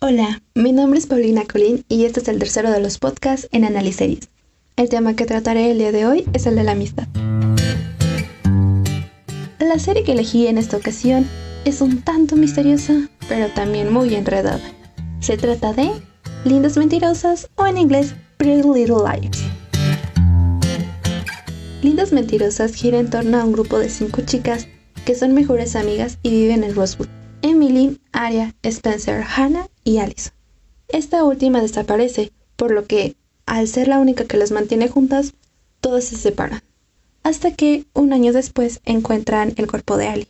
[0.00, 3.64] Hola, mi nombre es Paulina Colín y este es el tercero de los podcasts en
[3.64, 4.28] Analiseries.
[4.76, 7.06] El tema que trataré el día de hoy es el de la amistad.
[9.58, 11.26] La serie que elegí en esta ocasión
[11.64, 14.60] es un tanto misteriosa, pero también muy enredada.
[15.20, 15.90] Se trata de
[16.44, 19.42] Lindas Mentirosas o en inglés Pretty Little Liars.
[21.82, 24.68] Lindas Mentirosas gira en torno a un grupo de cinco chicas
[25.04, 27.08] que son mejores amigas y viven en Rosewood.
[27.42, 30.32] Emily, Aria, Spencer, Hannah y Allison.
[30.88, 35.34] Esta última desaparece, por lo que, al ser la única que las mantiene juntas,
[35.80, 36.62] todas se separan.
[37.22, 40.28] Hasta que, un año después, encuentran el cuerpo de Ali,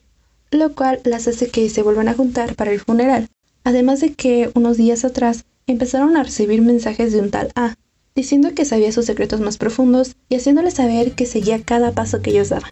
[0.50, 3.28] lo cual las hace que se vuelvan a juntar para el funeral.
[3.62, 7.76] Además de que, unos días atrás, empezaron a recibir mensajes de un tal A,
[8.14, 12.30] diciendo que sabía sus secretos más profundos y haciéndoles saber que seguía cada paso que
[12.30, 12.70] ellos daban.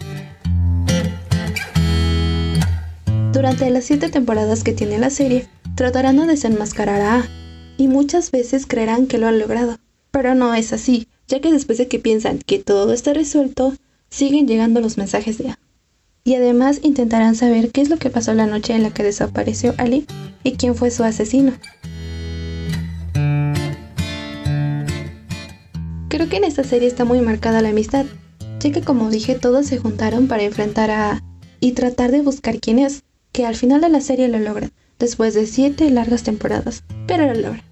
[3.43, 7.29] Durante las siete temporadas que tiene la serie, tratarán de desenmascarar a A,
[7.77, 9.79] y muchas veces creerán que lo han logrado.
[10.13, 13.75] Pero no es así, ya que después de que piensan que todo está resuelto,
[14.11, 15.59] siguen llegando los mensajes de A.
[16.23, 19.75] Y además intentarán saber qué es lo que pasó la noche en la que desapareció
[19.77, 20.07] Ali
[20.45, 21.53] y quién fue su asesino.
[26.11, 28.07] Creo que en esta serie está muy marcada la amistad,
[28.61, 31.23] ya que como dije todos se juntaron para enfrentar a A
[31.59, 35.35] y tratar de buscar quién es, que al final de la serie lo logran, después
[35.35, 37.65] de siete largas temporadas, pero lo logran.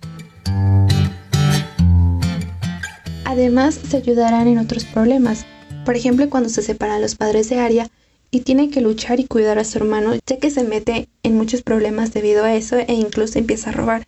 [3.25, 5.47] Además, se ayudarán en otros problemas,
[5.85, 7.91] por ejemplo cuando se separan los padres de Aria
[8.31, 11.63] y tiene que luchar y cuidar a su hermano, ya que se mete en muchos
[11.63, 14.07] problemas debido a eso e incluso empieza a robar.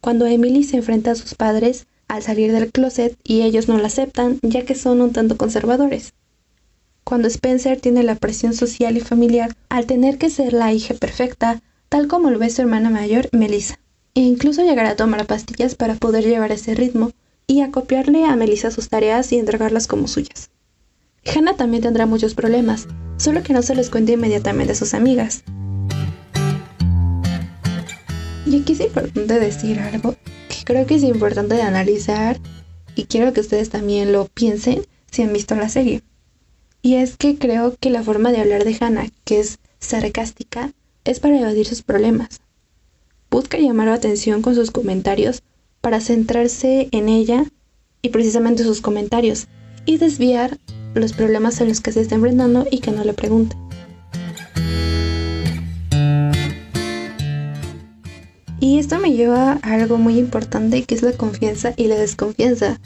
[0.00, 3.88] Cuando Emily se enfrenta a sus padres al salir del closet y ellos no la
[3.88, 6.12] aceptan, ya que son un tanto conservadores
[7.08, 11.62] cuando Spencer tiene la presión social y familiar al tener que ser la hija perfecta,
[11.88, 13.78] tal como lo ve su hermana mayor, Melissa,
[14.14, 17.12] e incluso llegar a tomar pastillas para poder llevar ese ritmo
[17.46, 20.50] y acopiarle a Melissa sus tareas y entregarlas como suyas.
[21.24, 25.44] Hannah también tendrá muchos problemas, solo que no se les cuenta inmediatamente a sus amigas.
[28.44, 30.14] Y aquí es importante decir algo
[30.50, 32.38] que creo que es importante de analizar
[32.94, 36.02] y quiero que ustedes también lo piensen si han visto la serie.
[36.82, 40.72] Y es que creo que la forma de hablar de Hannah, que es sarcástica,
[41.04, 42.40] es para evadir sus problemas.
[43.30, 45.42] Busca llamar la atención con sus comentarios
[45.80, 47.44] para centrarse en ella
[48.02, 49.48] y precisamente sus comentarios
[49.86, 50.58] y desviar
[50.94, 53.58] los problemas en los que se está enfrentando y que no le pregunten.
[58.60, 62.80] Y esto me lleva a algo muy importante que es la confianza y la desconfianza,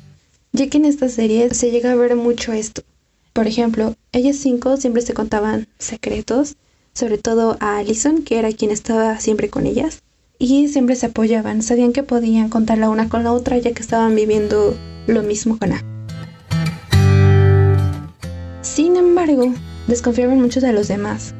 [0.52, 2.82] ya que en esta serie se llega a ver mucho esto.
[3.32, 6.56] Por ejemplo, ellas cinco siempre se contaban secretos,
[6.92, 10.02] sobre todo a Allison, que era quien estaba siempre con ellas,
[10.38, 13.80] y siempre se apoyaban, sabían que podían contar la una con la otra ya que
[13.80, 14.76] estaban viviendo
[15.06, 15.82] lo mismo con A.
[18.60, 19.54] Sin embargo,
[19.86, 21.34] desconfiaban mucho de los demás.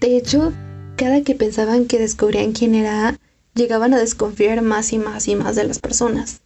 [0.00, 0.52] De hecho,
[0.96, 3.18] cada que pensaban que descubrían quién era A,
[3.54, 6.40] llegaban a desconfiar más y más y más de las personas.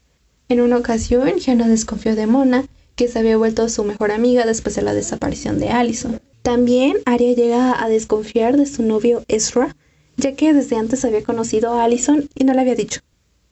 [0.49, 2.65] En una ocasión, Hannah desconfió de Mona
[2.97, 6.21] que se había vuelto su mejor amiga después de la desaparición de Allison.
[6.43, 9.77] También Aria llega a desconfiar de su novio Ezra,
[10.17, 13.01] ya que desde antes había conocido a Allison y no le había dicho.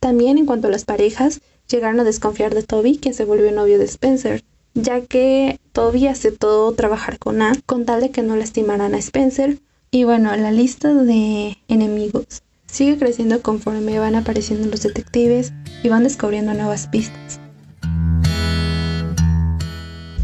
[0.01, 3.79] También en cuanto a las parejas, llegaron a desconfiar de Toby, que se volvió novio
[3.79, 4.43] de Spencer,
[4.75, 9.59] ya que Toby aceptó trabajar con A con tal de que no lastimaran a Spencer.
[9.91, 16.03] Y bueno, la lista de enemigos sigue creciendo conforme van apareciendo los detectives y van
[16.03, 17.44] descubriendo nuevas pistas.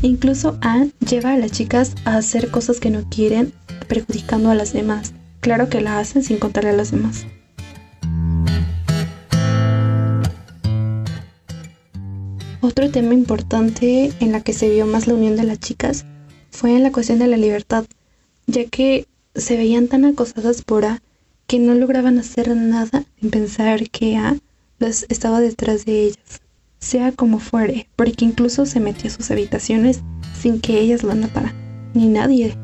[0.02, 3.52] Incluso Anne lleva a las chicas a hacer cosas que no quieren,
[3.86, 5.12] perjudicando a las demás.
[5.40, 7.26] Claro que la hacen sin contarle a las demás.
[12.62, 16.06] Otro tema importante en la que se vio más la unión de las chicas
[16.50, 17.84] fue en la cuestión de la libertad,
[18.46, 21.02] ya que se veían tan acosadas por A
[21.46, 24.36] que no lograban hacer nada en pensar que A
[24.78, 26.40] las estaba detrás de ellas
[26.80, 30.00] sea como fuere, porque incluso se metió a sus habitaciones
[30.40, 31.54] sin que ellas lo notaran,
[31.94, 32.56] ni nadie.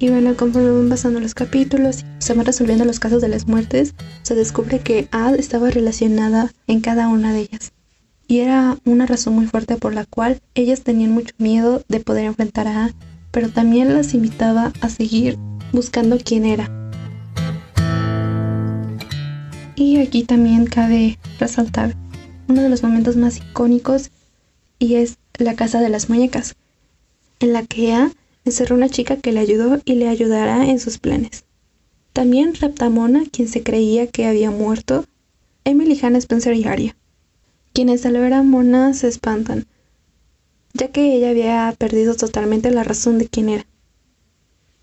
[0.00, 3.94] Y bueno, conforme van pasando los capítulos se van resolviendo los casos de las muertes,
[4.22, 7.72] se descubre que Ad estaba relacionada en cada una de ellas.
[8.26, 12.26] Y era una razón muy fuerte por la cual ellas tenían mucho miedo de poder
[12.26, 12.90] enfrentar a Ad,
[13.30, 15.38] pero también las invitaba a seguir
[15.72, 16.77] buscando quién era.
[19.80, 21.94] Y aquí también cabe resaltar
[22.48, 24.10] uno de los momentos más icónicos
[24.80, 26.56] y es la casa de las muñecas,
[27.38, 28.10] en la que A
[28.44, 31.44] encerró una chica que le ayudó y le ayudará en sus planes.
[32.12, 35.04] También rapta a Mona, quien se creía que había muerto,
[35.62, 36.96] Emily, Hannah, Spencer y Arya.
[37.72, 39.66] Quienes al ver a Mona se espantan,
[40.72, 43.66] ya que ella había perdido totalmente la razón de quién era.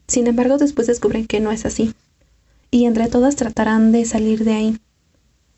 [0.07, 1.93] Sin embargo, después descubren que no es así,
[2.71, 4.77] y entre todas tratarán de salir de ahí,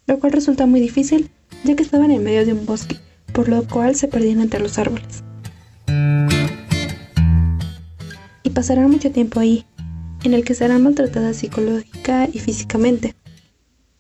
[0.08, 1.30] lo cual resulta muy difícil,
[1.64, 2.98] ya que estaban en medio de un bosque,
[3.34, 5.24] por lo cual se perdían entre los árboles.
[8.44, 9.66] Y pasarán mucho tiempo ahí,
[10.24, 13.16] en el que serán maltratadas psicológica y físicamente.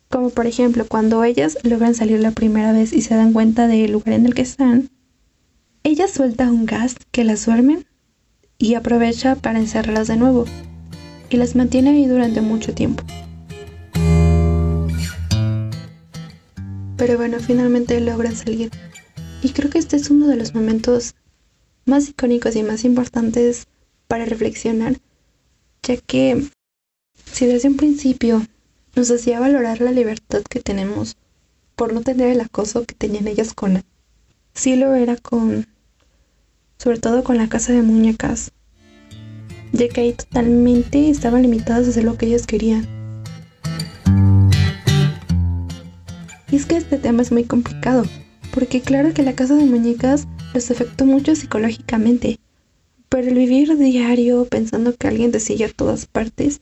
[0.10, 3.92] Como por ejemplo, cuando ellas logran salir la primera vez y se dan cuenta del
[3.92, 4.90] lugar en el que están,
[5.84, 7.80] ella suelta un gas que las duerme
[8.58, 10.46] y aprovecha para encerrarlas de nuevo
[11.30, 13.04] y las mantiene ahí durante mucho tiempo.
[16.98, 18.72] Pero bueno, finalmente logran salir.
[19.42, 21.16] Y creo que este es uno de los momentos
[21.86, 23.68] más icónicos y más importantes
[24.08, 24.98] para reflexionar,
[25.84, 26.50] ya que
[27.32, 28.46] si desde un principio
[28.96, 31.18] nos hacía valorar la libertad que tenemos
[31.76, 33.84] por no tener el acoso que tenían ellas con
[34.54, 35.68] sí lo era con
[36.78, 38.52] sobre todo con la casa de muñecas
[39.72, 42.97] ya que ahí totalmente estaban limitadas a hacer lo que ellas querían
[46.52, 48.04] y es que este tema es muy complicado
[48.54, 52.40] porque claro que la casa de muñecas los afectó mucho psicológicamente
[53.10, 56.62] pero el vivir diario pensando que alguien te sigue a todas partes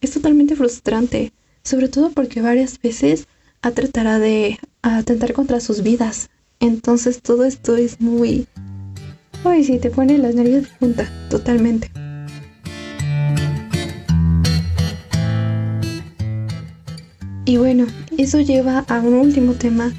[0.00, 1.32] es totalmente frustrante
[1.62, 3.26] sobre todo porque varias veces
[3.72, 6.30] tratará de atentar contra sus vidas.
[6.60, 8.46] Entonces todo esto es muy...
[9.44, 11.90] Ay, sí, te pone los nervios de punta, totalmente.
[17.48, 17.86] Y bueno,
[18.18, 19.94] eso lleva a un último tema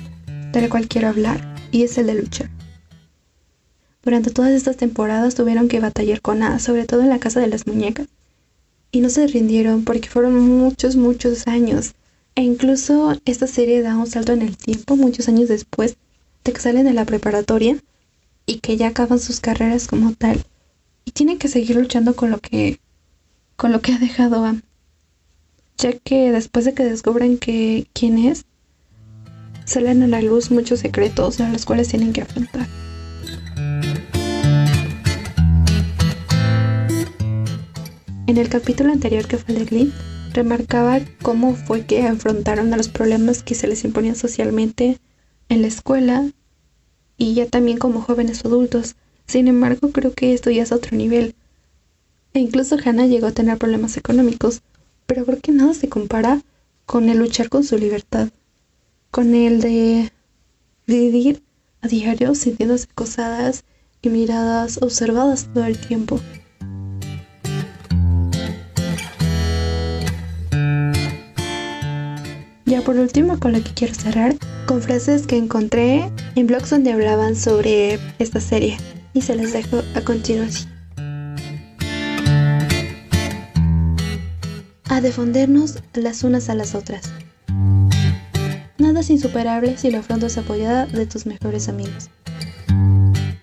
[0.51, 2.49] del cual quiero hablar, y es el de luchar.
[4.03, 7.47] Durante todas estas temporadas tuvieron que batallar con A, sobre todo en la casa de
[7.47, 8.09] las muñecas,
[8.91, 11.93] y no se rindieron porque fueron muchos, muchos años.
[12.35, 15.95] E incluso esta serie da un salto en el tiempo, muchos años después
[16.43, 17.77] de que salen de la preparatoria
[18.45, 20.43] y que ya acaban sus carreras como tal.
[21.05, 22.81] Y tienen que seguir luchando con lo que
[23.55, 24.55] con lo que ha dejado a
[25.77, 28.45] ya que después de que descubren que quién es,
[29.65, 32.67] salen a la luz muchos secretos a los cuales tienen que afrontar.
[38.27, 39.93] En el capítulo anterior que fue de Glee,
[40.33, 44.99] remarcaba cómo fue que afrontaron a los problemas que se les imponían socialmente
[45.49, 46.29] en la escuela
[47.17, 48.95] y ya también como jóvenes adultos.
[49.27, 51.35] Sin embargo, creo que esto ya es otro nivel.
[52.33, 54.61] E incluso Hannah llegó a tener problemas económicos,
[55.07, 56.41] pero creo que nada se compara
[56.85, 58.29] con el luchar con su libertad,
[59.09, 60.11] con el de
[60.85, 61.41] vivir
[61.81, 63.63] a diario sintiéndose acosadas
[64.01, 66.19] y miradas observadas todo el tiempo.
[72.65, 76.91] Ya por último, con lo que quiero cerrar, con frases que encontré en blogs donde
[76.91, 78.77] hablaban sobre esta serie
[79.13, 80.76] y se las dejo a continuación.
[84.89, 87.11] A defendernos las unas a las otras.
[88.77, 92.09] Nada es insuperable si lo afrontas apoyada de tus mejores amigos.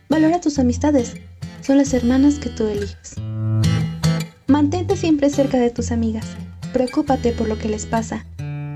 [0.08, 1.14] Valora tus amistades,
[1.60, 3.16] son las hermanas que tú eliges.
[4.46, 6.26] Mantente siempre cerca de tus amigas,
[6.72, 8.24] preocúpate por lo que les pasa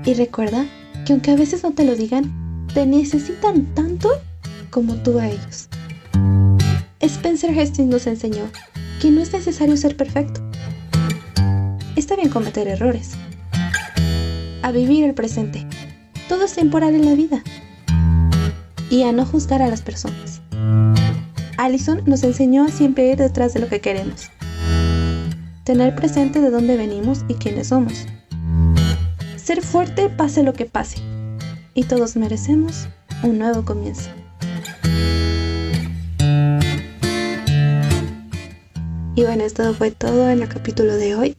[0.05, 0.65] y recuerda
[1.05, 4.09] que aunque a veces no te lo digan, te necesitan tanto
[4.69, 5.69] como tú a ellos.
[6.99, 8.43] Spencer Hastings nos enseñó
[9.01, 10.48] que no es necesario ser perfecto.
[12.09, 13.11] Está bien cometer errores.
[14.63, 15.67] A vivir el presente.
[16.27, 17.43] Todo es temporal en la vida.
[18.89, 20.41] Y a no juzgar a las personas.
[21.59, 24.31] Allison nos enseñó a siempre ir detrás de lo que queremos.
[25.65, 28.07] Tener presente de dónde venimos y quiénes somos
[29.37, 30.97] ser fuerte pase lo que pase.
[31.75, 32.87] Y todos merecemos
[33.21, 34.09] un nuevo comienzo.
[39.13, 41.37] Y bueno, esto fue todo en el capítulo de hoy.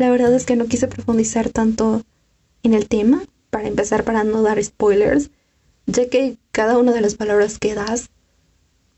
[0.00, 2.04] La verdad es que no quise profundizar tanto
[2.62, 5.28] en el tema, para empezar para no dar spoilers,
[5.84, 8.08] ya que cada una de las palabras que das,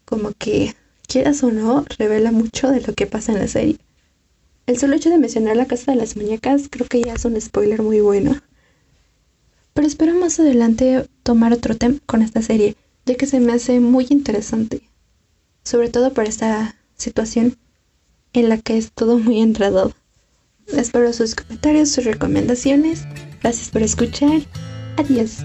[0.05, 0.77] como que
[1.09, 3.79] quieras o no, revela mucho de lo que pasa en la serie.
[4.67, 7.41] El solo hecho de mencionar la casa de las muñecas creo que ya es un
[7.41, 8.41] spoiler muy bueno.
[9.75, 13.81] Pero espero más adelante tomar otro tema con esta serie, ya que se me hace
[13.81, 14.83] muy interesante.
[15.65, 17.57] Sobre todo por esta situación
[18.35, 19.93] en la que es todo muy enredado.
[20.73, 23.05] Espero sus comentarios, sus recomendaciones.
[23.43, 24.41] Gracias por escuchar.
[24.97, 25.38] Adiós.